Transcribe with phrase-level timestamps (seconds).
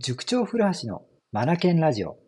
[0.00, 2.18] 塾長古橋のマナケンラジオ。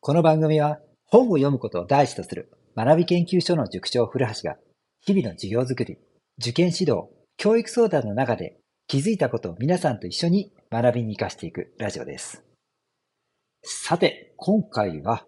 [0.00, 4.56] この番組は本を読むことを第一とする学び研究所の塾長古橋が
[5.00, 5.96] 日々の授業づくり、
[6.40, 7.04] 受験指導、
[7.36, 8.58] 教育相談の中で
[8.88, 12.42] 気づいたことを皆さんと一緒に学びに活かしていくラジオです。
[13.62, 15.24] さて、今回は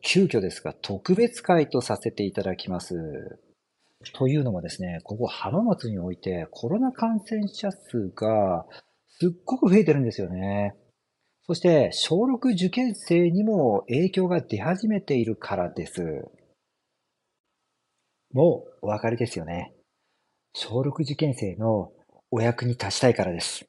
[0.00, 2.94] 急遽ですが特別会とさせていただきます。
[4.14, 8.64] というのもですね、ここ浜松においてコロナ感染者数が
[9.18, 10.74] すっごく増えてるんですよね。
[11.46, 16.02] そして、小6受験生にも影響が出始めているからです。
[18.32, 19.72] もうお分かりですよね。
[20.52, 21.92] 小6受験生の
[22.30, 23.66] お役に立ちたいからです。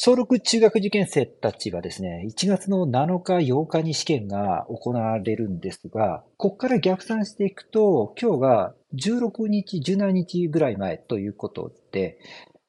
[0.00, 12.16] 小6中学受験生たちはですね、1月の7日、8日に試験が行われるんですが、ここから逆算していくと、今日が16日、17日ぐらい前ということで、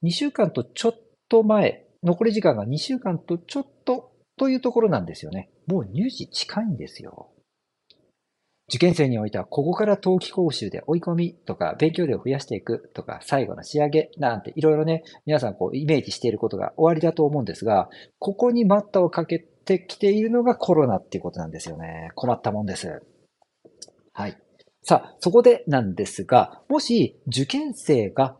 [0.03, 5.49] 2週間とちょっと前、残り時間が2週間とちょっとというところなんですよね。
[5.67, 7.29] もう入試近いんですよ。
[8.69, 22.11] 受験生においては、ここから冬季講習で追い込みとか、勉強量を増やしていくとか、最後の仕上げなんていろいろね、皆さんこうイメージしていることが終わりだと思うんですが、ここに待ったをかけてきているのがコロナっていうことなんですよね。
[22.13, 23.01] 困ったもんです。
[24.13, 24.37] はい。
[24.83, 28.37] さあ、そこでなんですが、もし受験生が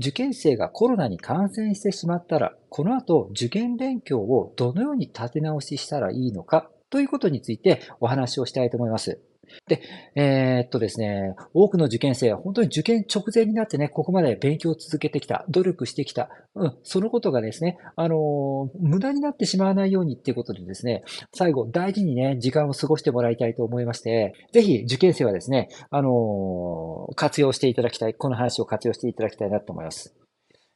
[0.00, 9.20] 受験生がコロナに感染してしまったら、この後受験勉強をどのように立て直ししたらいいのかということについてお話をしたいと思います。
[9.66, 9.82] で、
[10.14, 21.02] えー、っとですね、多くの受験生は本当に受験直前になってね、ここまで勉強を続けてきた、努力してきた、うん、そのことがですね、あの無駄になってしまわないようにっていうことでですね、
[21.34, 30.14] 最後大事にね、時間を過ごしてもらいたいと思いまして、ぜひ受験生はですね、あの活用していただきたい、この話を活用していただきたいなと思います。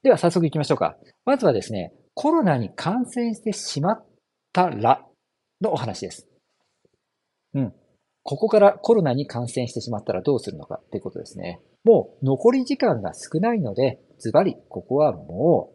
[0.03, 0.97] では早速行きましょうか。
[1.25, 4.07] まずはですね、コロナに感染してしまっ
[4.53, 5.05] たら
[5.61, 6.29] のお話です。
[7.55, 7.75] うん。
[8.23, 11.61] ここからコロナに感染してしまったらどうするのかっていうことですね。
[11.85, 15.75] もう残り時間が少ないので、ズバリ、ここはも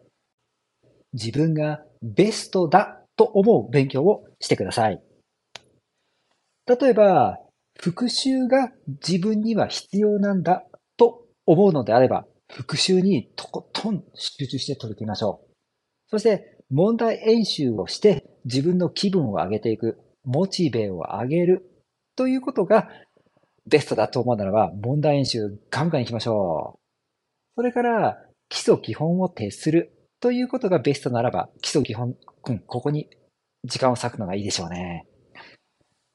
[0.82, 5.00] う自分がベストだと思う勉強をしてください。
[6.66, 7.38] 例えば、
[7.78, 10.64] 復習が自分には必要なんだ
[10.96, 15.50] と思うのであれば、復習にとことん集中して取り組みましょう。
[16.08, 21.70] そして、問題演習をして自分の気分を上げていく、モチベを上げる
[22.16, 22.88] ということが
[23.66, 26.80] ベストだと思うならば、問題演習ガンガン行きましょう。
[27.56, 28.18] それから、
[28.48, 32.16] 基礎基本を徹するということがベストならば、基礎基本、
[32.48, 33.08] うん、ここに
[33.64, 35.06] 時間を割くのがいいでしょうね。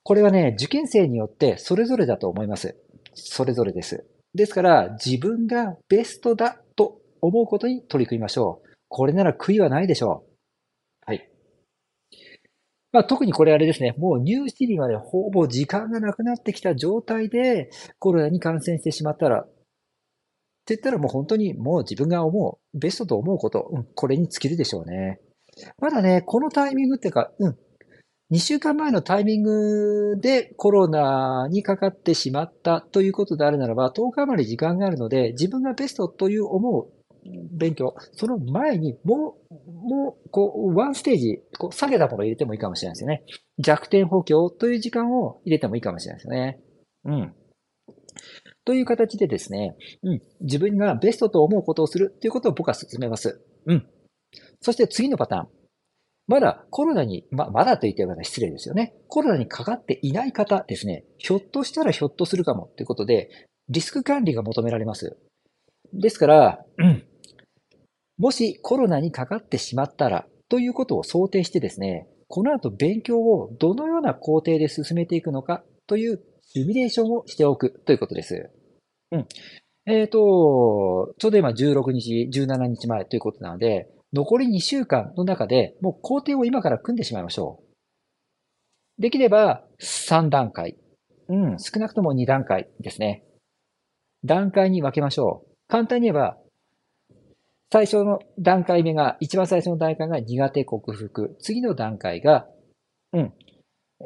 [0.04, 2.76] これはね、受験生によってそれぞれだと思います。
[3.14, 4.06] それぞれです。
[4.36, 8.70] ですから、自分がベストだと思うことに取り組みましょう。
[8.88, 10.35] これなら悔いはないでしょう。
[12.96, 17.70] まあ、特にこれあれですね、もう入試日までほぼ時間がなくなってきた状態で
[18.00, 19.48] コロナに感染してしまったら、っ
[20.66, 25.20] て言ったらもう本当にもう自分が思う、ベストと思うこと、うん、これに尽きるでしょうね。
[25.78, 27.58] まだね、このタイミングっていうか、うん、
[28.32, 36.96] 2週間前のタイミングでコロナにかかってしまったということであるならば、10日余り時間があるので、自分がベストという思う
[37.52, 39.45] 勉強、その前にもう、
[39.86, 43.24] もう、こう、ワンステージ、こう、下げたものを入れてもいいかもしれないですよね。
[43.60, 46.60] 弱点補強という時間を入れてもいいかもしれないですよね。
[47.06, 47.36] うん。
[48.66, 53.46] という形でですね、うん、自分がベストと思うことをするということを僕は進めます。
[53.68, 53.88] うん。
[54.60, 55.48] そして次のパターン。
[56.28, 58.96] まだコロナに、ま、まだと言っては失礼ですよね。
[59.08, 61.06] コロナにかかっていない方ですね。
[61.20, 63.30] ひょっとしたらひょっとするかもということで、
[63.70, 65.16] リスク管理が求められます。
[65.94, 67.04] ですから、うん、
[68.18, 78.50] もしコロナにかかってしまったらということを想定してですね、この後勉強をどのような工程で進めていくのかというシミュレーションをしておくということです。
[79.12, 79.26] うん。
[79.86, 89.02] えっ、ー、と、ちょうど今16日、17日前ということなので、残り2週間の中でもう工程を今から組んでしまいましょう。
[89.02, 90.78] できれば3段階。
[91.28, 93.24] うん、少なくとも2段階ですね。
[94.24, 95.56] 段階に分けましょう。
[95.68, 96.38] 簡単に言えば、
[97.72, 101.36] 最初の段階目が、一番最初の段階が苦手克服。
[101.40, 102.48] 次の段階が、
[103.14, 103.34] うん。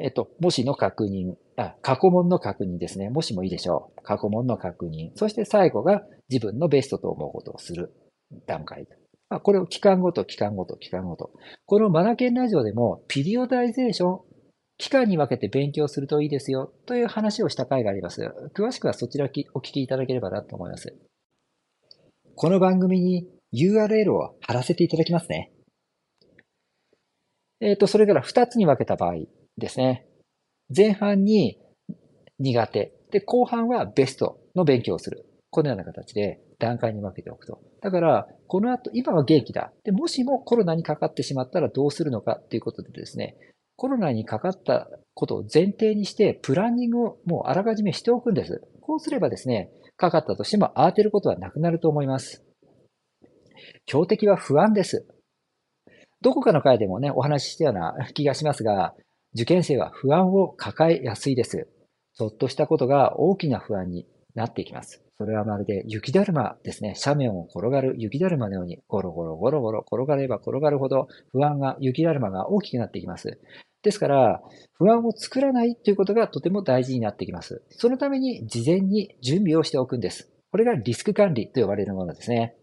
[0.00, 1.34] えっと、もしの確認。
[1.56, 3.10] あ、過去問の確認ですね。
[3.10, 4.02] もしもいいでしょう。
[4.02, 5.10] 過去問の確認。
[5.14, 7.92] そして最後が自分のベストと思うことをする
[8.46, 8.86] 段階。
[9.28, 11.32] まあ、これを期間ごと、期間ごと、期間ごと。
[11.66, 14.20] このマナケンラジオでも、ピリオダイゼーション、
[14.78, 18.22] 期間に分けて勉強するといいですよ、という話をした回があります。
[18.54, 20.96] 詳しくはそちらお聞きいただければなと思います。
[22.34, 25.52] この番組に URL を貼らせていただきますね。
[27.60, 29.14] えっ、と、それから2つに分けた場合
[29.58, 30.06] ですね。
[30.74, 31.58] 前半に
[32.38, 32.92] 苦手。
[33.10, 35.26] で、後半はベストの勉強をする。
[35.50, 37.60] このような形で段階に分けておくと。
[37.82, 39.72] だから、この後、今は元気だ。
[39.84, 43.36] で、もしもコロナにかかってしまったらどうするのかっていうことでですね、
[43.76, 48.62] コロナにかかったことを前提にして、プランニングをもうあらかじめしておくんです。
[48.80, 52.44] こうすればですね、かかったとしても慌てることはなくなると思います。
[53.86, 55.06] 標的は不安です。
[56.22, 58.94] どこかの回でもね、お話ししたような 気がしますが、
[59.34, 61.68] 受験生は不安を抱えやすいです。
[62.14, 65.02] ちょっとしたことが大きな不安になっていきます。
[65.18, 66.94] それはまるで雪だるまですね。
[67.04, 73.38] 斜面を転がる雪だるまのように、ゴロゴロゴロゴロ転がれば転がるほど不安が、雪だるまが大きくなっていきます。
[73.82, 74.42] ですから、
[74.74, 77.62] 不安を作らないということがとても大事になってきます。
[77.70, 80.30] そのために事前に準備をしておくんです。
[80.50, 82.56] これがリスク管理と呼ばれるものですね。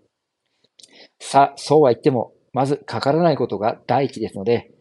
[1.19, 4.71] さあ、そうは言っても、まずかからないことが第一ですので、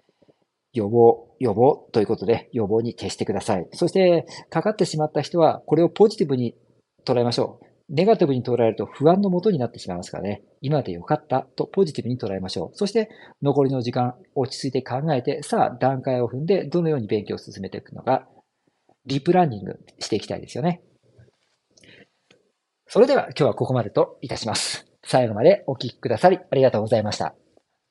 [0.72, 3.66] 予防、予防ということで予防に徹してください。
[3.72, 6.54] そして、かかってしまった人は、これをポジティブに
[7.04, 7.66] 捉えましょう。
[7.88, 10.42] ネガティブに捉えると不安のもとになってしまいますからね。
[10.60, 12.76] 今でよかったとポジティブに捉えましょう。
[12.76, 13.08] そして
[13.42, 18.28] 残りの時間、落ち着いて考えて、さあ段階を踏んでどのように勉強を進めていくのか、
[19.06, 20.82] リプランニングしていきたいですよね。
[22.88, 24.85] それでは今日はここまでといたします。
[25.06, 27.34] 最後までお聴きくださりありがとうございました。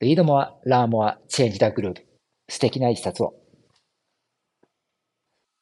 [0.01, 2.05] リードモア、ラーモア、チェンジダグループ。
[2.49, 3.44] 素敵な一冊を。